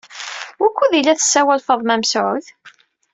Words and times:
Wukud 0.59 0.93
ay 0.97 1.03
la 1.05 1.19
tessawal 1.19 1.63
Faḍma 1.67 1.95
Mesɛud? 2.01 2.45